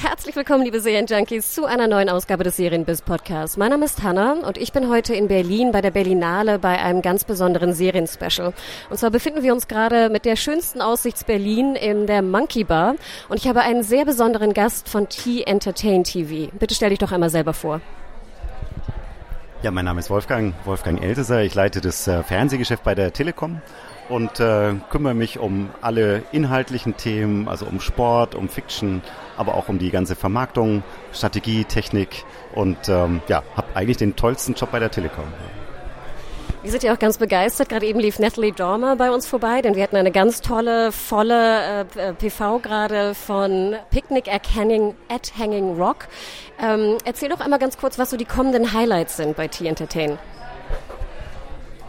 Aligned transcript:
Herzlich 0.00 0.36
willkommen, 0.36 0.62
liebe 0.62 0.80
Serienjunkies, 0.80 1.54
zu 1.54 1.64
einer 1.64 1.88
neuen 1.88 2.08
Ausgabe 2.08 2.44
des 2.44 2.56
Serienbiz 2.56 3.02
Podcasts. 3.02 3.56
Mein 3.56 3.70
Name 3.70 3.84
ist 3.84 4.00
Hanna 4.04 4.34
und 4.46 4.56
ich 4.56 4.72
bin 4.72 4.88
heute 4.88 5.12
in 5.12 5.26
Berlin 5.26 5.72
bei 5.72 5.80
der 5.80 5.90
Berlinale 5.90 6.60
bei 6.60 6.78
einem 6.78 7.02
ganz 7.02 7.24
besonderen 7.24 7.72
Serienspecial. 7.72 8.52
Und 8.90 8.96
zwar 8.96 9.10
befinden 9.10 9.42
wir 9.42 9.52
uns 9.52 9.66
gerade 9.66 10.08
mit 10.08 10.24
der 10.24 10.36
schönsten 10.36 10.80
Aussichts 10.82 11.24
Berlin 11.24 11.74
in 11.74 12.06
der 12.06 12.22
Monkey 12.22 12.62
Bar 12.62 12.94
und 13.28 13.38
ich 13.38 13.48
habe 13.48 13.62
einen 13.62 13.82
sehr 13.82 14.04
besonderen 14.04 14.54
Gast 14.54 14.88
von 14.88 15.08
T 15.08 15.42
Entertain 15.42 16.04
TV. 16.04 16.52
Bitte 16.56 16.76
stell 16.76 16.90
dich 16.90 17.00
doch 17.00 17.10
einmal 17.10 17.30
selber 17.30 17.52
vor. 17.52 17.80
Ja, 19.62 19.72
mein 19.72 19.84
Name 19.84 19.98
ist 19.98 20.10
Wolfgang, 20.10 20.54
Wolfgang 20.64 21.02
Elteser. 21.02 21.42
Ich 21.42 21.56
leite 21.56 21.80
das 21.80 22.06
äh, 22.06 22.22
Fernsehgeschäft 22.22 22.84
bei 22.84 22.94
der 22.94 23.12
Telekom 23.12 23.60
und 24.08 24.40
äh, 24.40 24.74
kümmere 24.90 25.14
mich 25.14 25.38
um 25.38 25.70
alle 25.80 26.22
inhaltlichen 26.32 26.96
Themen, 26.96 27.48
also 27.48 27.66
um 27.66 27.80
Sport, 27.80 28.34
um 28.34 28.48
Fiction, 28.48 29.02
aber 29.36 29.54
auch 29.54 29.68
um 29.68 29.78
die 29.78 29.90
ganze 29.90 30.16
Vermarktung, 30.16 30.82
Strategie, 31.12 31.64
Technik 31.64 32.24
und 32.54 32.88
ähm, 32.88 33.20
ja, 33.28 33.42
habe 33.56 33.68
eigentlich 33.74 33.96
den 33.98 34.16
tollsten 34.16 34.54
Job 34.54 34.70
bei 34.72 34.78
der 34.78 34.90
Telekom. 34.90 35.24
Wir 36.62 36.72
sind 36.72 36.82
ja 36.82 36.92
auch 36.92 36.98
ganz 36.98 37.18
begeistert. 37.18 37.68
Gerade 37.68 37.86
eben 37.86 38.00
lief 38.00 38.18
Natalie 38.18 38.52
Dormer 38.52 38.96
bei 38.96 39.12
uns 39.12 39.26
vorbei, 39.26 39.62
denn 39.62 39.76
wir 39.76 39.82
hatten 39.82 39.96
eine 39.96 40.10
ganz 40.10 40.40
tolle, 40.40 40.90
volle 40.90 41.86
äh, 41.96 42.12
PV 42.14 42.58
gerade 42.58 43.14
von 43.14 43.76
Picnic 43.90 44.26
at 44.32 44.54
Hanging, 44.56 44.94
at 45.08 45.32
Hanging 45.38 45.80
Rock. 45.80 46.08
Ähm, 46.60 46.98
erzähl 47.04 47.28
doch 47.28 47.40
einmal 47.40 47.60
ganz 47.60 47.78
kurz, 47.78 47.98
was 47.98 48.10
so 48.10 48.16
die 48.16 48.24
kommenden 48.24 48.72
Highlights 48.72 49.16
sind 49.16 49.36
bei 49.36 49.46
T-Entertain. 49.46 50.18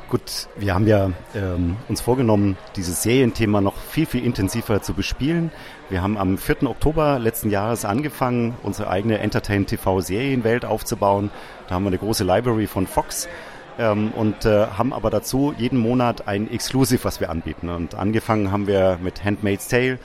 Gut, 0.09 0.47
wir 0.57 0.73
haben 0.73 0.87
ja 0.87 1.11
ähm, 1.35 1.77
uns 1.87 2.01
vorgenommen, 2.01 2.57
dieses 2.75 3.03
Serienthema 3.03 3.61
noch 3.61 3.77
viel, 3.77 4.07
viel 4.07 4.25
intensiver 4.25 4.81
zu 4.81 4.95
bespielen. 4.95 5.51
Wir 5.89 6.01
haben 6.01 6.17
am 6.17 6.39
4. 6.39 6.63
Oktober 6.63 7.19
letzten 7.19 7.51
Jahres 7.51 7.85
angefangen, 7.85 8.55
unsere 8.63 8.89
eigene 8.89 9.19
Entertain 9.19 9.67
TV 9.67 10.01
Serienwelt 10.01 10.65
aufzubauen. 10.65 11.29
Da 11.67 11.75
haben 11.75 11.83
wir 11.83 11.89
eine 11.89 11.99
große 11.99 12.23
Library 12.23 12.65
von 12.65 12.87
Fox 12.87 13.29
ähm, 13.77 14.11
und 14.15 14.45
äh, 14.45 14.65
haben 14.65 14.93
aber 14.93 15.11
dazu 15.11 15.53
jeden 15.55 15.77
Monat 15.77 16.27
ein 16.27 16.49
Exclusive, 16.49 17.03
was 17.03 17.19
wir 17.19 17.29
anbieten. 17.29 17.69
Und 17.69 17.93
angefangen 17.93 18.51
haben 18.51 18.65
wir 18.65 18.97
mit 19.03 19.23
Handmaid's 19.23 19.67
Tale. 19.67 19.99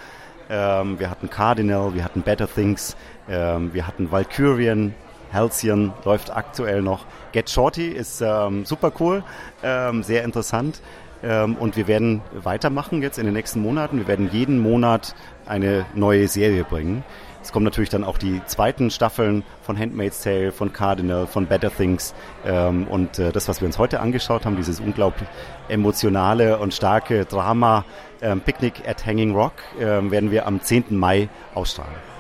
Ähm, 0.51 0.99
wir 0.99 1.09
hatten 1.09 1.31
Cardinal, 1.31 1.95
wir 1.95 2.05
hatten 2.05 2.21
Better 2.21 2.47
Things, 2.47 2.95
ähm, 3.27 3.73
wir 3.73 3.87
hatten 3.87 4.13
Valkyrian, 4.13 4.93
Halcyon 5.35 5.93
läuft 6.05 6.35
aktuell 6.35 6.83
noch. 6.83 7.05
Get 7.33 7.51
Shorty 7.51 7.89
ist 7.89 8.21
ähm, 8.21 8.65
super 8.65 8.93
cool, 9.01 9.25
ähm, 9.63 10.03
sehr 10.03 10.25
interessant. 10.25 10.81
Ähm, 11.23 11.57
und 11.57 11.77
wir 11.77 11.89
werden 11.89 12.21
weitermachen 12.33 13.03
jetzt 13.03 13.19
in 13.19 13.25
den 13.25 13.35
nächsten 13.35 13.61
Monaten. 13.61 13.99
Wir 13.99 14.09
werden 14.09 14.29
jeden 14.31 14.59
Monat 14.59 15.15
eine 15.47 15.87
neue 15.95 16.29
Serie 16.29 16.65
bringen. 16.65 17.03
Es 17.43 17.53
kommen 17.53 17.65
natürlich 17.65 17.91
dann 17.91 18.05
auch 18.05 18.17
die 18.17 18.41
zweiten 18.47 18.91
Staffeln 18.91 19.43
von 19.63 19.79
Handmaid's 19.79 20.23
Tale, 20.23 20.51
von 20.51 20.73
Cardinal, 20.73 21.27
von 21.27 21.47
Better 21.47 21.70
Things. 21.70 22.14
Ähm, 22.47 22.87
und 22.89 23.19
äh, 23.19 23.33
das, 23.33 23.48
was 23.48 23.61
wir 23.61 23.67
uns 23.67 23.79
heute 23.79 24.01
angeschaut 24.01 24.47
haben, 24.47 24.57
dieses 24.57 24.81
unglaublich 24.81 25.29
emotionale 25.69 26.58
und 26.58 26.73
starke 26.73 27.27
Drama 27.27 27.85
ähm, 28.23 28.41
Picnic 28.41 28.89
at 28.89 29.05
Hanging 29.05 29.35
Rock, 29.35 29.53
äh, 29.79 29.83
werden 29.83 30.31
wir 30.31 30.47
am 30.47 30.61
10. 30.61 30.97
Mai 30.97 31.29
ausstrahlen. 31.55 32.14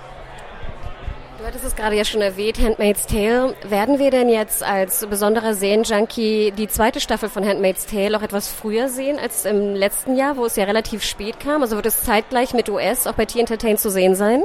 Du 1.44 1.48
hattest 1.48 1.66
es 1.66 1.76
gerade 1.76 1.94
ja 1.94 2.06
schon 2.06 2.22
erwähnt, 2.22 2.58
Handmaid's 2.58 3.04
Tale. 3.04 3.54
Werden 3.68 3.98
wir 3.98 4.10
denn 4.10 4.30
jetzt 4.30 4.62
als 4.62 5.04
besonderer 5.04 5.52
Serienjunkie 5.52 6.54
die 6.56 6.68
zweite 6.68 7.00
Staffel 7.00 7.28
von 7.28 7.46
Handmaid's 7.46 7.84
Tale 7.84 8.16
auch 8.16 8.22
etwas 8.22 8.48
früher 8.48 8.88
sehen 8.88 9.18
als 9.18 9.44
im 9.44 9.74
letzten 9.74 10.16
Jahr, 10.16 10.38
wo 10.38 10.46
es 10.46 10.56
ja 10.56 10.64
relativ 10.64 11.02
spät 11.02 11.40
kam? 11.40 11.60
Also 11.60 11.76
wird 11.76 11.84
es 11.84 12.02
zeitgleich 12.02 12.54
mit 12.54 12.70
US 12.70 13.06
auch 13.06 13.12
bei 13.12 13.26
T-Entertain 13.26 13.76
zu 13.76 13.90
sehen 13.90 14.14
sein? 14.14 14.42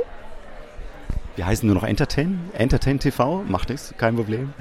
Wir 1.37 1.45
heißen 1.45 1.65
nur 1.65 1.75
noch 1.75 1.85
Entertain. 1.85 2.37
Entertain 2.51 2.99
TV, 2.99 3.45
macht 3.47 3.69
nichts, 3.69 3.93
kein 3.97 4.17
Problem. 4.17 4.51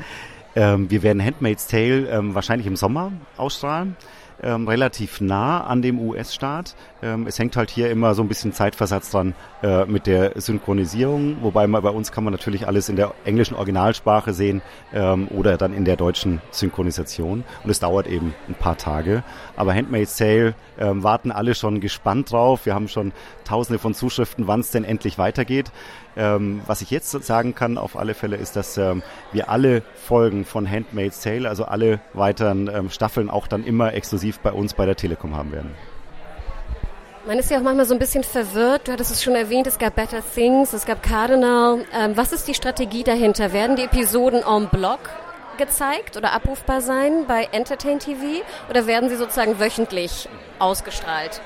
Ähm, 0.55 0.89
wir 0.93 1.03
werden 1.03 1.21
Handmaid's 1.25 1.67
Tale 1.67 2.07
ähm, 2.09 2.37
wahrscheinlich 2.37 2.69
im 2.69 2.77
Sommer 2.77 3.11
ausstrahlen 3.37 3.97
ähm, 4.43 4.69
relativ 4.69 5.21
nah 5.21 5.65
an 5.65 5.83
dem 5.83 5.99
US-Staat. 5.99 6.75
Ähm, 7.03 7.27
es 7.27 7.39
hängt 7.39 7.57
halt 7.57 7.71
hier 7.71 7.91
immer 7.91 8.15
so 8.15 8.23
ein 8.23 8.29
bisschen 8.29 8.53
Zeitversatz 8.53 9.11
dran 9.11 9.35
äh, 9.63 9.85
mit 9.85 10.07
der 10.07 10.41
Synchronisierung, 10.41 11.39
wobei 11.43 11.67
man, 11.67 11.83
bei 11.83 11.91
uns 11.91 12.13
kann 12.13 12.25
man 12.25 12.33
natürlich 12.33 12.67
alles 12.67 12.89
in 12.89 12.97
der 12.97 13.15
englischen 13.25 13.55
Originalsprache 13.55 14.33
sehen 14.33 14.63
ähm, 14.93 15.29
oder 15.29 15.57
dann 15.57 15.75
in 15.75 15.85
der 15.85 15.97
deutschen 15.97 16.41
Synchronisation. 16.51 17.45
Und 17.65 17.71
es 17.71 17.81
dauert 17.81 18.07
eben 18.07 18.35
ein 18.49 18.55
paar 18.55 18.77
Tage. 18.77 19.23
Aber 19.57 19.75
Handmaid's 19.75 20.17
Tale 20.17 20.55
ähm, 20.79 21.03
warten 21.03 21.31
alle 21.31 21.55
schon 21.55 21.81
gespannt 21.81 22.33
drauf. 22.33 22.67
Wir 22.67 22.75
haben 22.75 22.89
schon 22.89 23.13
tausende 23.49 23.79
von 23.79 23.95
Zuschriften, 23.95 24.47
wann 24.47 24.61
es 24.61 24.71
denn 24.71 24.85
endlich 24.85 25.19
weitergeht. 25.19 25.71
Ähm, 26.17 26.61
was 26.67 26.83
ich 26.83 26.91
jetzt 26.91 27.11
sagen 27.11 27.55
kann 27.55 27.79
auf 27.79 27.97
alle 27.97 28.15
Fälle 28.15 28.37
ist, 28.37 28.57
dass 28.57 28.77
ähm, 28.77 29.03
wir 29.33 29.49
alle 29.49 29.83
Folgen 29.95 30.45
von 30.45 30.71
Handmaid's 30.71 31.23
Tale, 31.23 31.49
also 31.49 31.65
alle 31.65 32.01
weiteren 32.13 32.69
ähm, 32.69 32.91
Staffeln 32.91 33.31
auch 33.31 33.47
dann 33.47 33.65
immer 33.65 33.95
exklusiv 33.95 34.41
bei 34.41 34.53
uns 34.53 34.75
bei 34.75 34.87
der 34.87 34.97
Telekom 34.97 35.37
haben 35.37 35.53
werden. 35.53 35.71
Man 37.27 37.39
ist 37.39 37.51
ja 37.51 37.59
auch 37.59 37.63
manchmal 37.63 37.85
so 37.85 37.95
ein 37.95 37.99
bisschen 37.99 38.25
verwirrt. 38.25 38.89
Du 38.89 38.93
hattest 38.93 39.11
es 39.11 39.23
schon 39.23 39.35
erwähnt, 39.35 39.67
es 39.67 39.79
gab 39.79 39.97
Better 39.97 40.23
Things, 40.35 40.73
es 40.73 40.87
gab 40.87 41.03
Cardinal. 41.03 41.85
Ähm, 41.95 42.17
was 42.17 42.33
ist 42.33 42.49
die 42.49 42.55
Strategie 42.55 43.05
dahinter? 43.05 43.53
Werden 43.53 43.77
die 43.77 43.83
Episoden 43.83 44.43
en 44.43 44.69
bloc 44.69 45.01
gezeigt 45.59 46.17
oder 46.17 46.33
abrufbar 46.33 46.81
sein 46.81 47.27
bei 47.27 47.49
Entertain 47.53 47.99
TV 47.99 48.43
oder 48.71 48.87
werden 48.87 49.11
sie 49.11 49.17
sozusagen 49.17 49.59
wöchentlich 49.61 50.29
ausgestrahlt? 50.59 51.43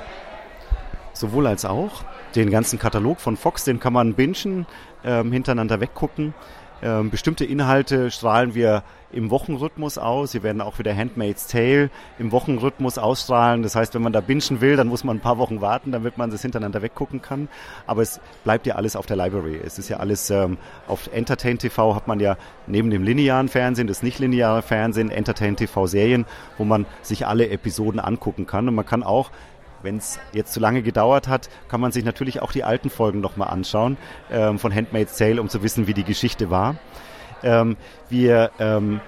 Sowohl 1.12 1.46
als 1.46 1.64
auch. 1.64 2.02
Den 2.34 2.50
ganzen 2.50 2.78
Katalog 2.78 3.20
von 3.20 3.36
Fox, 3.36 3.64
den 3.64 3.80
kann 3.80 3.92
man 3.92 4.14
bingen, 4.14 4.66
ähm, 5.04 5.32
hintereinander 5.32 5.80
weggucken. 5.80 6.34
Ähm, 6.82 7.10
bestimmte 7.10 7.44
Inhalte 7.44 8.10
strahlen 8.10 8.54
wir 8.54 8.82
im 9.12 9.30
Wochenrhythmus 9.30 9.98
aus. 9.98 10.34
Wir 10.34 10.42
werden 10.42 10.60
auch 10.60 10.80
wieder 10.80 10.96
Handmaid's 10.96 11.46
Tale 11.46 11.90
im 12.18 12.32
Wochenrhythmus 12.32 12.98
ausstrahlen. 12.98 13.62
Das 13.62 13.76
heißt, 13.76 13.94
wenn 13.94 14.02
man 14.02 14.12
da 14.12 14.20
bingen 14.20 14.60
will, 14.60 14.74
dann 14.74 14.88
muss 14.88 15.04
man 15.04 15.18
ein 15.18 15.20
paar 15.20 15.38
Wochen 15.38 15.60
warten, 15.60 15.92
damit 15.92 16.18
man 16.18 16.30
das 16.30 16.42
hintereinander 16.42 16.82
weggucken 16.82 17.22
kann. 17.22 17.48
Aber 17.86 18.02
es 18.02 18.20
bleibt 18.42 18.66
ja 18.66 18.74
alles 18.74 18.96
auf 18.96 19.06
der 19.06 19.16
Library. 19.16 19.60
Es 19.64 19.78
ist 19.78 19.90
ja 19.90 19.98
alles 19.98 20.30
ähm, 20.30 20.58
auf 20.88 21.08
Entertain 21.12 21.58
TV 21.58 21.94
hat 21.94 22.08
man 22.08 22.18
ja 22.18 22.36
neben 22.66 22.90
dem 22.90 23.04
linearen 23.04 23.48
Fernsehen, 23.48 23.86
das 23.86 24.02
nicht 24.02 24.18
lineare 24.18 24.62
Fernsehen, 24.62 25.10
Entertain 25.10 25.54
TV 25.54 25.86
Serien, 25.86 26.26
wo 26.58 26.64
man 26.64 26.86
sich 27.02 27.26
alle 27.26 27.48
Episoden 27.50 28.00
angucken 28.00 28.46
kann. 28.46 28.66
Und 28.66 28.74
man 28.74 28.86
kann 28.86 29.04
auch 29.04 29.30
wenn 29.82 29.98
es 29.98 30.18
jetzt 30.32 30.52
zu 30.52 30.60
lange 30.60 30.82
gedauert 30.82 31.28
hat, 31.28 31.48
kann 31.68 31.80
man 31.80 31.92
sich 31.92 32.04
natürlich 32.04 32.40
auch 32.42 32.52
die 32.52 32.64
alten 32.64 32.90
Folgen 32.90 33.20
nochmal 33.20 33.48
anschauen 33.48 33.96
ähm, 34.30 34.58
von 34.58 34.74
Handmaid's 34.74 35.16
Tale, 35.16 35.40
um 35.40 35.48
zu 35.48 35.62
wissen, 35.62 35.86
wie 35.86 35.94
die 35.94 36.04
Geschichte 36.04 36.50
war. 36.50 36.76
Ähm, 37.42 37.76
wir, 38.08 38.50
ähm, 38.58 39.00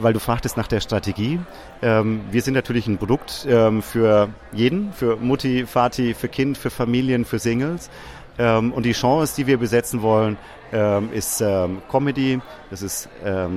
weil 0.00 0.12
du 0.12 0.20
fragtest 0.20 0.56
nach 0.56 0.68
der 0.68 0.80
Strategie, 0.80 1.40
ähm, 1.82 2.22
wir 2.30 2.42
sind 2.42 2.54
natürlich 2.54 2.86
ein 2.86 2.98
Produkt 2.98 3.46
ähm, 3.48 3.82
für 3.82 4.30
jeden, 4.52 4.92
für 4.92 5.16
Mutti, 5.16 5.66
Vati, 5.66 6.14
für 6.14 6.28
Kind, 6.28 6.56
für 6.56 6.70
Familien, 6.70 7.24
für 7.24 7.38
Singles. 7.38 7.90
Ähm, 8.38 8.72
und 8.72 8.86
die 8.86 8.92
Genres, 8.92 9.34
die 9.34 9.46
wir 9.46 9.58
besetzen 9.58 10.00
wollen, 10.02 10.38
ähm, 10.72 11.10
ist 11.12 11.44
Comedy, 11.90 12.40
das 12.70 12.80
ist 12.80 13.10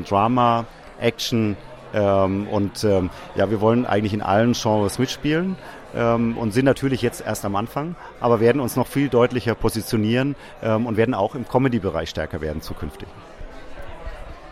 Drama, 0.09 0.65
Action 0.99 1.55
und 1.93 2.83
ja, 2.83 3.49
wir 3.49 3.61
wollen 3.61 3.85
eigentlich 3.85 4.13
in 4.13 4.21
allen 4.21 4.51
Genres 4.51 4.99
mitspielen 4.99 5.55
ähm, 5.95 6.37
und 6.37 6.53
sind 6.53 6.65
natürlich 6.65 7.01
jetzt 7.01 7.25
erst 7.25 7.45
am 7.45 7.55
Anfang, 7.55 7.95
aber 8.19 8.39
werden 8.39 8.61
uns 8.61 8.75
noch 8.75 8.87
viel 8.87 9.09
deutlicher 9.09 9.55
positionieren 9.55 10.35
ähm, 10.61 10.85
und 10.85 10.97
werden 10.97 11.13
auch 11.13 11.35
im 11.35 11.47
Comedy-Bereich 11.47 12.09
stärker 12.09 12.41
werden 12.41 12.61
zukünftig. 12.61 13.07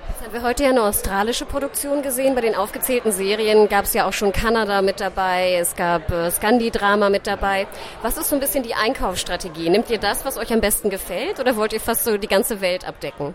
Jetzt 0.09 0.25
haben 0.25 0.33
wir 0.33 0.43
heute 0.43 0.63
ja 0.63 0.69
eine 0.69 0.83
australische 0.83 1.45
Produktion 1.45 2.01
gesehen. 2.01 2.35
Bei 2.35 2.41
den 2.41 2.55
aufgezählten 2.55 3.11
Serien 3.11 3.67
gab 3.69 3.85
es 3.85 3.93
ja 3.93 4.05
auch 4.05 4.13
schon 4.13 4.31
Kanada 4.31 4.81
mit 4.81 4.99
dabei, 4.99 5.57
es 5.59 5.75
gab 5.75 6.11
äh, 6.11 6.31
Scandi-Drama 6.31 7.09
mit 7.09 7.27
dabei. 7.27 7.67
Was 8.01 8.17
ist 8.17 8.29
so 8.29 8.35
ein 8.35 8.39
bisschen 8.39 8.63
die 8.63 8.75
Einkaufsstrategie? 8.75 9.69
Nehmt 9.69 9.89
ihr 9.89 9.99
das, 9.99 10.25
was 10.25 10.37
euch 10.37 10.53
am 10.53 10.61
besten 10.61 10.89
gefällt 10.89 11.39
oder 11.39 11.55
wollt 11.55 11.73
ihr 11.73 11.81
fast 11.81 12.05
so 12.05 12.17
die 12.17 12.27
ganze 12.27 12.61
Welt 12.61 12.87
abdecken? 12.87 13.33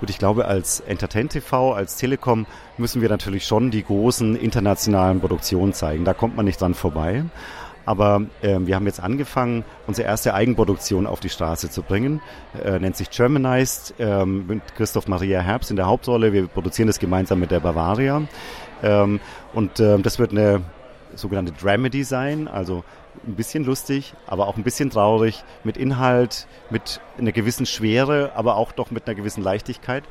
Gut, 0.00 0.08
ich 0.08 0.18
glaube, 0.18 0.46
als 0.46 0.80
Entertain 0.80 1.28
TV, 1.28 1.74
als 1.74 1.96
Telekom 1.96 2.46
müssen 2.78 3.02
wir 3.02 3.10
natürlich 3.10 3.44
schon 3.44 3.70
die 3.70 3.84
großen 3.84 4.34
internationalen 4.34 5.20
Produktionen 5.20 5.74
zeigen. 5.74 6.06
Da 6.06 6.14
kommt 6.14 6.36
man 6.36 6.46
nicht 6.46 6.58
dran 6.58 6.72
vorbei. 6.72 7.24
Aber 7.84 8.22
äh, 8.40 8.58
wir 8.60 8.76
haben 8.76 8.86
jetzt 8.86 9.02
angefangen, 9.02 9.64
unsere 9.86 10.08
erste 10.08 10.32
Eigenproduktion 10.32 11.06
auf 11.06 11.20
die 11.20 11.28
Straße 11.28 11.68
zu 11.70 11.82
bringen. 11.82 12.22
Äh, 12.64 12.78
nennt 12.78 12.96
sich 12.96 13.10
Germanized 13.10 13.94
äh, 13.98 14.24
mit 14.24 14.74
Christoph 14.74 15.06
Maria 15.06 15.40
Herbst 15.40 15.70
in 15.70 15.76
der 15.76 15.86
Hauptrolle. 15.86 16.32
Wir 16.32 16.46
produzieren 16.46 16.86
das 16.86 16.98
gemeinsam 16.98 17.38
mit 17.38 17.50
der 17.50 17.60
Bavaria. 17.60 18.22
Ähm, 18.82 19.20
und 19.52 19.80
äh, 19.80 19.98
das 19.98 20.18
wird 20.18 20.30
eine 20.30 20.62
sogenannte 21.14 21.52
Dramedy 21.52 22.04
sein, 22.04 22.48
also 22.48 22.84
ein 23.26 23.34
bisschen 23.34 23.64
lustig, 23.64 24.14
aber 24.26 24.46
auch 24.46 24.56
ein 24.56 24.62
bisschen 24.62 24.90
traurig, 24.90 25.42
mit 25.64 25.76
Inhalt, 25.76 26.46
mit 26.70 27.00
einer 27.18 27.32
gewissen 27.32 27.66
Schwere, 27.66 28.32
aber 28.34 28.56
auch 28.56 28.72
doch 28.72 28.90
mit 28.90 29.06
einer 29.06 29.14
gewissen 29.14 29.42
Leichtigkeit. 29.42 30.04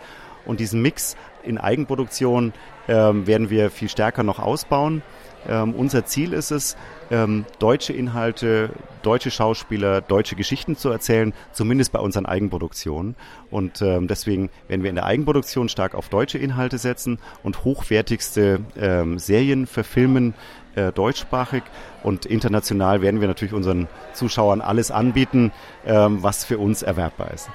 Und 0.46 0.60
diesen 0.60 0.82
Mix 0.82 1.16
in 1.44 1.58
Eigenproduktion 1.58 2.54
ähm, 2.88 3.28
werden 3.28 3.50
wir 3.50 3.70
viel 3.70 3.90
stärker 3.90 4.24
noch 4.24 4.40
ausbauen. 4.40 5.02
Ähm, 5.48 5.74
unser 5.74 6.06
Ziel 6.06 6.34
ist 6.34 6.52
es, 6.52 6.76
ähm, 7.12 7.46
deutsche 7.60 7.94
Inhalte, 7.94 8.72
deutsche 9.02 9.32
Schauspieler, 9.32 10.02
deutsche 10.02 10.36
Geschichten 10.36 10.76
zu 10.76 10.90
erzählen, 10.90 11.34
zumindest 11.54 11.92
bei 11.92 12.00
unseren 12.00 12.26
Eigenproduktionen. 12.26 13.16
Und 13.50 13.82
ähm, 13.82 14.08
deswegen 14.08 14.50
werden 14.68 14.84
wir 14.84 14.90
in 14.90 14.96
der 14.96 15.06
Eigenproduktion 15.06 15.70
stark 15.70 15.96
auf 15.96 16.10
deutsche 16.10 16.38
Inhalte 16.38 16.78
setzen 16.78 17.20
und 17.44 17.64
hochwertigste 17.64 18.60
ähm, 18.78 19.18
Serien 19.20 19.66
verfilmen, 19.68 20.34
äh, 20.76 20.92
deutschsprachig. 20.92 21.64
Und 22.04 22.26
international 22.26 23.02
werden 23.02 23.22
wir 23.22 23.28
natürlich 23.28 23.54
unseren 23.54 23.88
Zuschauern 24.14 24.62
alles 24.62 24.92
anbieten, 24.92 25.52
ähm, 25.86 26.22
was 26.22 26.46
für 26.46 26.58
uns 26.58 26.82
erwerbbar 26.82 27.32
ist. 27.34 27.50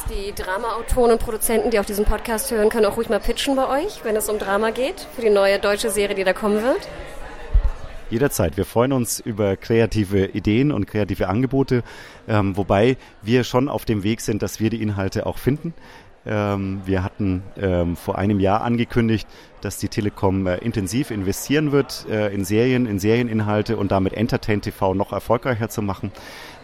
Heißt, 0.00 0.10
die 0.10 0.32
Dramaautoren 0.34 1.12
und 1.12 1.20
Produzenten, 1.20 1.70
die 1.70 1.78
auf 1.78 1.86
diesen 1.86 2.04
Podcast 2.04 2.50
hören, 2.50 2.68
können 2.68 2.86
auch 2.86 2.96
ruhig 2.96 3.08
mal 3.08 3.20
pitchen 3.20 3.56
bei 3.56 3.84
euch, 3.84 4.04
wenn 4.04 4.16
es 4.16 4.28
um 4.28 4.38
Drama 4.38 4.70
geht, 4.70 5.06
für 5.14 5.22
die 5.22 5.30
neue 5.30 5.58
deutsche 5.58 5.90
Serie, 5.90 6.14
die 6.14 6.24
da 6.24 6.32
kommen 6.32 6.62
wird? 6.62 6.88
Jederzeit. 8.08 8.56
Wir 8.56 8.64
freuen 8.64 8.92
uns 8.92 9.20
über 9.20 9.56
kreative 9.56 10.26
Ideen 10.26 10.72
und 10.72 10.86
kreative 10.86 11.28
Angebote, 11.28 11.82
ähm, 12.28 12.56
wobei 12.56 12.96
wir 13.22 13.44
schon 13.44 13.68
auf 13.68 13.84
dem 13.84 14.02
Weg 14.02 14.20
sind, 14.20 14.42
dass 14.42 14.60
wir 14.60 14.70
die 14.70 14.82
Inhalte 14.82 15.26
auch 15.26 15.38
finden. 15.38 15.74
Ähm, 16.26 16.82
wir 16.84 17.02
hatten 17.02 17.42
ähm, 17.56 17.96
vor 17.96 18.18
einem 18.18 18.40
Jahr 18.40 18.60
angekündigt, 18.60 19.26
dass 19.62 19.78
die 19.78 19.88
Telekom 19.88 20.46
äh, 20.46 20.56
intensiv 20.58 21.10
investieren 21.10 21.72
wird 21.72 22.06
äh, 22.10 22.32
in 22.32 22.44
Serien, 22.44 22.86
in 22.86 22.98
Serieninhalte 22.98 23.78
und 23.78 23.90
damit 23.90 24.12
Entertain 24.12 24.60
TV 24.60 24.92
noch 24.92 25.12
erfolgreicher 25.12 25.70
zu 25.70 25.80
machen. 25.80 26.12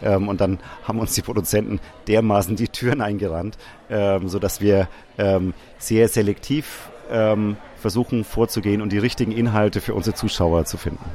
Ähm, 0.03 0.27
und 0.27 0.41
dann 0.41 0.59
haben 0.83 0.99
uns 0.99 1.13
die 1.15 1.23
Produzenten 1.23 1.79
dermaßen 2.07 2.55
die 2.55 2.67
Türen 2.67 3.01
eingerannt, 3.01 3.57
ähm, 3.89 4.27
sodass 4.29 4.61
wir 4.61 4.87
sehr 5.79 6.07
selektiv 6.07 6.89
versuchen 7.77 8.25
vorzugehen 8.25 8.81
und 8.81 8.91
die 8.91 8.97
richtigen 8.97 9.31
Inhalte 9.31 9.79
für 9.79 9.93
unsere 9.93 10.13
Zuschauer 10.13 10.65
zu 10.65 10.77
finden. 10.77 11.05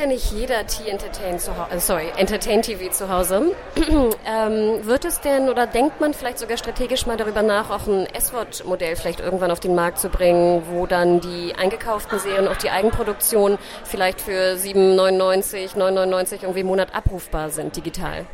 Ja 0.00 0.06
nicht 0.06 0.32
jeder 0.32 0.66
T-Entertain 0.66 1.38
zu 1.38 1.54
Hause, 1.58 1.74
äh, 1.74 1.78
sorry, 1.78 2.06
Entertain 2.16 2.62
TV 2.62 2.90
zu 2.90 3.10
Hause. 3.10 3.54
ähm, 3.76 4.86
wird 4.86 5.04
es 5.04 5.20
denn 5.20 5.50
oder 5.50 5.66
denkt 5.66 6.00
man 6.00 6.14
vielleicht 6.14 6.38
sogar 6.38 6.56
strategisch 6.56 7.04
mal 7.04 7.18
darüber 7.18 7.42
nach, 7.42 7.68
auch 7.68 7.86
ein 7.86 8.06
S-Wort-Modell 8.06 8.96
vielleicht 8.96 9.20
irgendwann 9.20 9.50
auf 9.50 9.60
den 9.60 9.74
Markt 9.74 9.98
zu 9.98 10.08
bringen, 10.08 10.62
wo 10.70 10.86
dann 10.86 11.20
die 11.20 11.54
eingekauften 11.54 12.18
Serien, 12.18 12.48
auch 12.48 12.56
die 12.56 12.70
Eigenproduktion 12.70 13.58
vielleicht 13.84 14.22
für 14.22 14.54
7,99, 14.54 15.76
9,99 15.76 16.42
irgendwie 16.44 16.60
im 16.60 16.68
Monat 16.68 16.94
abrufbar 16.94 17.50
sind, 17.50 17.76
digital? 17.76 18.24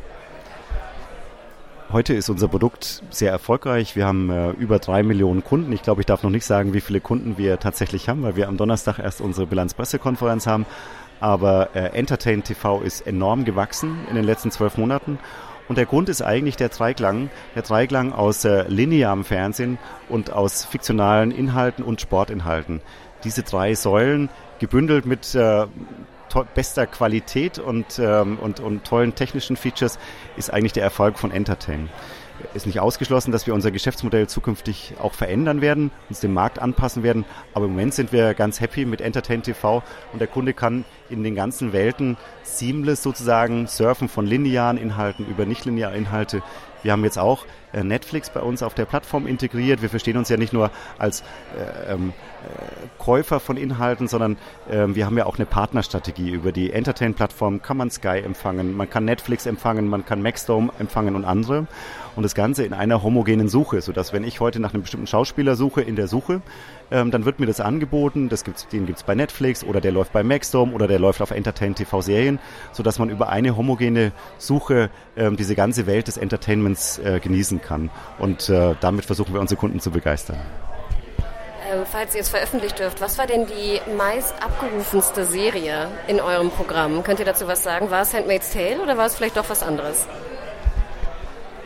Heute 1.91 2.13
ist 2.13 2.29
unser 2.29 2.47
Produkt 2.47 3.01
sehr 3.09 3.31
erfolgreich. 3.31 3.95
Wir 3.97 4.05
haben 4.05 4.29
äh, 4.29 4.51
über 4.51 4.79
drei 4.79 5.03
Millionen 5.03 5.43
Kunden. 5.43 5.71
Ich 5.73 5.83
glaube, 5.83 6.01
ich 6.01 6.05
darf 6.05 6.23
noch 6.23 6.29
nicht 6.29 6.45
sagen, 6.45 6.73
wie 6.73 6.81
viele 6.81 7.01
Kunden 7.01 7.37
wir 7.37 7.59
tatsächlich 7.59 8.07
haben, 8.07 8.23
weil 8.23 8.37
wir 8.37 8.47
am 8.47 8.57
Donnerstag 8.57 8.99
erst 8.99 9.19
unsere 9.19 9.47
Bilanzpressekonferenz 9.47 10.47
haben. 10.47 10.65
Aber 11.19 11.75
äh, 11.75 11.97
Entertain 11.97 12.43
TV 12.43 12.81
ist 12.81 13.01
enorm 13.01 13.45
gewachsen 13.45 13.97
in 14.09 14.15
den 14.15 14.25
letzten 14.25 14.51
zwölf 14.51 14.77
Monaten. 14.77 15.19
Und 15.67 15.77
der 15.77 15.85
Grund 15.85 16.07
ist 16.09 16.21
eigentlich 16.21 16.55
der 16.55 16.69
Dreiklang, 16.69 17.29
der 17.55 17.63
Dreiklang 17.63 18.13
aus 18.13 18.45
äh, 18.45 18.63
linearem 18.67 19.25
Fernsehen 19.25 19.77
und 20.07 20.31
aus 20.31 20.63
fiktionalen 20.63 21.31
Inhalten 21.31 21.83
und 21.83 21.99
Sportinhalten. 21.99 22.81
Diese 23.23 23.43
drei 23.43 23.75
Säulen 23.75 24.29
gebündelt 24.59 25.05
mit 25.05 25.35
äh, 25.35 25.65
bester 26.53 26.87
Qualität 26.87 27.59
und, 27.59 27.99
ähm, 27.99 28.37
und, 28.39 28.59
und 28.59 28.85
tollen 28.85 29.15
technischen 29.15 29.55
Features 29.55 29.97
ist 30.37 30.53
eigentlich 30.53 30.73
der 30.73 30.83
Erfolg 30.83 31.17
von 31.19 31.31
Entertain 31.31 31.89
ist 32.53 32.65
nicht 32.65 32.79
ausgeschlossen, 32.79 33.31
dass 33.31 33.47
wir 33.47 33.53
unser 33.53 33.71
Geschäftsmodell 33.71 34.27
zukünftig 34.27 34.93
auch 34.99 35.13
verändern 35.13 35.61
werden, 35.61 35.91
uns 36.09 36.19
dem 36.19 36.33
Markt 36.33 36.59
anpassen 36.59 37.03
werden. 37.03 37.25
Aber 37.53 37.65
im 37.65 37.71
Moment 37.71 37.93
sind 37.93 38.11
wir 38.11 38.33
ganz 38.33 38.59
happy 38.59 38.85
mit 38.85 39.01
Entertain 39.01 39.43
TV 39.43 39.83
und 40.13 40.19
der 40.19 40.27
Kunde 40.27 40.53
kann 40.53 40.85
in 41.09 41.23
den 41.23 41.35
ganzen 41.35 41.73
Welten 41.73 42.17
seamless 42.43 43.03
sozusagen 43.03 43.67
surfen 43.67 44.09
von 44.09 44.25
linearen 44.25 44.77
Inhalten 44.77 45.25
über 45.27 45.45
nicht-lineare 45.45 45.95
Inhalte. 45.95 46.41
Wir 46.83 46.91
haben 46.91 47.03
jetzt 47.03 47.19
auch 47.19 47.45
Netflix 47.73 48.29
bei 48.29 48.39
uns 48.39 48.63
auf 48.63 48.73
der 48.73 48.85
Plattform 48.85 49.27
integriert. 49.27 49.81
Wir 49.81 49.89
verstehen 49.89 50.17
uns 50.17 50.29
ja 50.29 50.37
nicht 50.37 50.53
nur 50.53 50.71
als 50.97 51.21
äh, 51.21 51.93
ähm, 51.93 52.13
äh, 52.43 52.87
Käufer 52.97 53.39
von 53.39 53.57
Inhalten, 53.57 54.07
sondern 54.07 54.37
äh, 54.69 54.87
wir 54.87 55.05
haben 55.05 55.17
ja 55.17 55.25
auch 55.25 55.37
eine 55.37 55.45
Partnerstrategie. 55.45 56.31
Über 56.31 56.51
die 56.51 56.71
Entertain-Plattform 56.71 57.61
kann 57.61 57.77
man 57.77 57.91
Sky 57.91 58.19
empfangen, 58.23 58.75
man 58.75 58.89
kann 58.89 59.05
Netflix 59.05 59.45
empfangen, 59.45 59.87
man 59.87 60.05
kann 60.05 60.21
Maxdome 60.21 60.71
empfangen 60.79 61.15
und 61.15 61.25
andere 61.25 61.67
und 62.17 62.23
das 62.23 62.33
Ganze 62.33 62.65
in 62.65 62.73
einer 62.73 63.03
homogenen 63.03 63.47
Suche, 63.47 63.79
sodass 63.81 64.11
wenn 64.11 64.23
ich 64.23 64.39
heute 64.39 64.59
nach 64.59 64.73
einem 64.73 64.81
bestimmten 64.81 65.05
Schauspieler 65.05 65.55
suche 65.55 65.81
in 65.81 65.95
der 65.95 66.07
Suche, 66.07 66.41
ähm, 66.89 67.11
dann 67.11 67.25
wird 67.25 67.39
mir 67.39 67.45
das 67.45 67.59
angeboten, 67.59 68.27
das 68.27 68.43
gibt's, 68.43 68.67
den 68.67 68.87
gibt's 68.87 69.03
bei 69.03 69.13
Netflix 69.13 69.63
oder 69.63 69.81
der 69.81 69.91
läuft 69.91 70.13
bei 70.13 70.23
Maxdome 70.23 70.73
oder 70.73 70.87
der 70.87 70.97
läuft 70.97 71.21
auf 71.21 71.29
Entertain 71.29 71.75
TV 71.75 72.01
Serien, 72.01 72.39
sodass 72.71 72.97
man 72.97 73.11
über 73.11 73.29
eine 73.29 73.55
homogene 73.55 74.13
Suche 74.39 74.89
ähm, 75.15 75.35
diese 75.37 75.53
ganze 75.53 75.85
Welt 75.85 76.07
des 76.07 76.17
Entertainments 76.17 76.97
äh, 76.97 77.19
genießen 77.57 77.61
kann. 77.61 77.89
Und 78.19 78.49
äh, 78.49 78.75
damit 78.79 79.05
versuchen 79.05 79.33
wir 79.33 79.41
unsere 79.41 79.59
Kunden 79.59 79.79
zu 79.79 79.91
begeistern. 79.91 80.37
Ähm, 81.71 81.83
falls 81.89 82.15
ihr 82.15 82.21
es 82.21 82.29
veröffentlicht 82.29 82.79
dürft, 82.79 83.01
was 83.01 83.17
war 83.17 83.27
denn 83.27 83.45
die 83.45 83.81
meist 83.97 84.33
abgerufenste 84.41 85.25
Serie 85.25 85.89
in 86.07 86.21
eurem 86.21 86.49
Programm? 86.49 87.03
Könnt 87.03 87.19
ihr 87.19 87.25
dazu 87.25 87.47
was 87.47 87.63
sagen? 87.63 87.91
War 87.91 88.01
es 88.01 88.13
Handmaid's 88.13 88.51
Tale 88.51 88.81
oder 88.81 88.97
war 88.97 89.05
es 89.05 89.15
vielleicht 89.15 89.37
doch 89.37 89.49
was 89.49 89.63
anderes? 89.63 90.07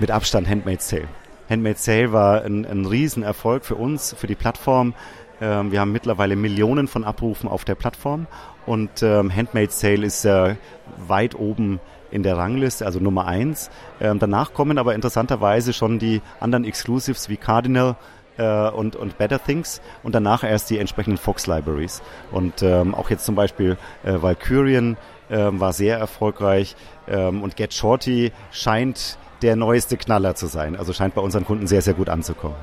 mit 0.02 0.12
Abstand 0.12 0.50
Handmaid's 0.50 0.90
Tale. 0.90 1.08
Handmaid's 1.48 1.86
Tale 1.86 2.12
war 2.12 2.44
ein, 2.44 2.66
ein 2.66 2.86
Riesenerfolg 2.86 3.64
für 3.64 3.76
uns, 3.76 4.16
für 4.18 4.28
die 4.28 4.36
Plattform. 4.36 4.96
Ähm, 5.40 5.72
wir 5.72 5.80
haben 5.80 5.92
mittlerweile 5.92 6.36
Millionen 6.36 6.88
von 6.88 7.04
Abrufen 7.04 7.48
auf 7.48 7.66
der 7.66 7.76
Plattform 7.76 8.26
und 8.66 9.04
ähm, 9.04 9.34
Handmaid's 9.34 9.80
Tale 9.80 10.06
ist 10.06 10.26
äh, 10.26 10.56
weit 10.98 11.36
oben 11.36 11.80
in 12.12 12.24
der 12.24 12.38
Rangliste, 12.38 12.86
also 12.86 13.00
Nummer 13.00 13.26
eins. 13.26 13.70
Ähm, 14.00 14.20
danach 14.20 14.54
kommen 14.54 14.78
aber 14.78 14.94
interessanterweise 14.96 15.74
schon 15.74 16.00
die 16.00 16.22
anderen 16.40 16.66
Exclusives 16.66 17.30
wie 17.30 17.38
Cardinal 17.38 17.96
äh, 18.38 18.70
und, 18.70 18.96
und 18.96 19.18
Better 19.18 19.44
Things 19.44 19.82
und 20.04 20.14
danach 20.14 20.44
erst 20.44 20.70
die 20.70 20.78
entsprechenden 20.78 21.18
Fox 21.18 21.48
Libraries. 21.48 22.02
Und 22.32 22.62
ähm, 22.62 22.94
auch 22.94 23.10
jetzt 23.10 23.26
zum 23.26 23.36
Beispiel 23.36 23.78
äh, 24.04 24.22
Valkyrian 24.22 24.98
äh, 25.30 25.38
war 25.52 25.74
sehr 25.74 25.98
erfolgreich 25.98 26.76
ähm, 27.08 27.42
und 27.42 27.56
Get 27.56 27.74
Shorty 27.74 28.32
scheint 28.52 29.18
der 29.42 29.56
neueste 29.56 29.98
Knaller 29.98 30.36
zu 30.36 30.48
sein. 30.48 30.76
Also 30.76 30.94
scheint 30.94 31.16
bei 31.16 31.22
unseren 31.22 31.46
Kunden 31.46 31.68
sehr, 31.68 31.82
sehr 31.82 31.94
gut 31.94 32.10
anzukommen. 32.10 32.56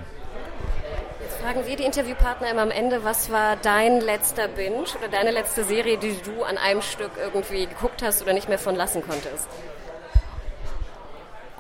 Fragen 1.41 1.65
wir 1.67 1.77
die 1.77 1.85
Interviewpartner 1.85 2.51
immer 2.51 2.63
am 2.63 2.73
Ende, 2.73 3.05
was 3.05 3.31
war 3.31 3.55
dein 3.55 4.01
letzter 4.01 4.49
Binge 4.49 4.85
oder 4.99 5.09
deine 5.09 5.31
letzte 5.31 5.63
Serie, 5.63 5.97
die 5.97 6.17
du 6.25 6.43
an 6.43 6.59
einem 6.59 6.83
Stück 6.83 7.13
irgendwie 7.17 7.67
geguckt 7.67 8.03
hast 8.03 8.23
oder 8.23 8.33
nicht 8.33 8.49
mehr 8.49 8.59
von 8.59 8.75
lassen 8.75 9.03
konntest? 9.03 9.49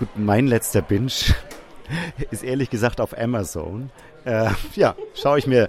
Gut, 0.00 0.08
mein 0.16 0.48
letzter 0.48 0.82
Binge 0.82 1.12
ist 2.30 2.42
ehrlich 2.42 2.70
gesagt 2.70 3.00
auf 3.00 3.16
Amazon. 3.16 3.90
Äh, 4.24 4.50
ja, 4.74 4.96
schaue 5.14 5.38
ich 5.38 5.46
mir, 5.46 5.68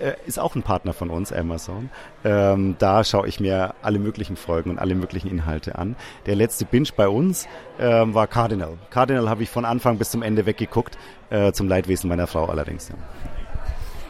äh, 0.00 0.14
ist 0.26 0.40
auch 0.40 0.56
ein 0.56 0.64
Partner 0.64 0.92
von 0.92 1.08
uns, 1.10 1.32
Amazon. 1.32 1.90
Ähm, 2.24 2.74
da 2.80 3.04
schaue 3.04 3.28
ich 3.28 3.38
mir 3.38 3.74
alle 3.82 4.00
möglichen 4.00 4.36
Folgen 4.36 4.70
und 4.70 4.78
alle 4.80 4.96
möglichen 4.96 5.30
Inhalte 5.30 5.78
an. 5.78 5.94
Der 6.26 6.34
letzte 6.34 6.64
Binge 6.64 6.88
bei 6.96 7.08
uns 7.08 7.46
ähm, 7.78 8.14
war 8.14 8.26
Cardinal. 8.26 8.78
Cardinal 8.90 9.30
habe 9.30 9.44
ich 9.44 9.50
von 9.50 9.64
Anfang 9.64 9.96
bis 9.96 10.10
zum 10.10 10.22
Ende 10.22 10.44
weggeguckt, 10.44 10.98
äh, 11.30 11.52
zum 11.52 11.68
Leidwesen 11.68 12.08
meiner 12.08 12.26
Frau 12.26 12.46
allerdings. 12.46 12.88
Ja. 12.88 12.96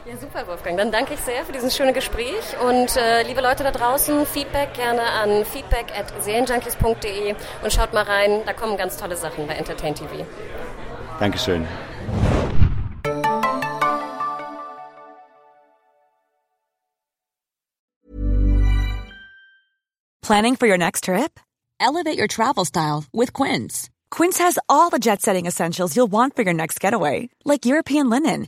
Ja, 0.05 0.15
super, 0.17 0.45
Wolfgang. 0.45 0.77
Dann 0.77 0.91
danke 0.91 1.15
ich 1.15 1.19
sehr 1.19 1.43
für 1.45 1.51
dieses 1.51 1.75
schöne 1.75 1.91
Gespräch. 1.91 2.55
Und 2.63 2.95
äh, 2.95 3.23
liebe 3.23 3.41
Leute 3.41 3.63
da 3.63 3.71
draußen, 3.71 4.27
Feedback 4.27 4.75
gerne 4.75 5.01
an 5.01 5.43
feedback 5.45 5.87
at 5.97 6.13
serienjunkies.de 6.23 7.33
und 7.63 7.73
schaut 7.73 7.91
mal 7.91 8.03
rein. 8.03 8.41
Da 8.45 8.53
kommen 8.53 8.77
ganz 8.77 8.97
tolle 8.97 9.15
Sachen 9.15 9.47
bei 9.47 9.55
Entertain 9.55 9.95
TV. 9.95 10.23
Dankeschön. 11.19 11.65
Planning 20.21 20.55
for 20.55 20.67
your 20.67 20.77
next 20.77 21.05
trip? 21.05 21.39
Elevate 21.79 22.17
your 22.17 22.27
travel 22.27 22.65
style 22.65 23.05
with 23.11 23.33
Quince. 23.33 23.89
Quince 24.11 24.37
has 24.37 24.57
all 24.69 24.89
the 24.89 24.99
jet 24.99 25.21
setting 25.21 25.45
essentials 25.45 25.95
you'll 25.95 26.11
want 26.11 26.35
for 26.35 26.43
your 26.43 26.53
next 26.53 26.79
getaway, 26.79 27.29
like 27.43 27.65
European 27.65 28.09
linen, 28.09 28.47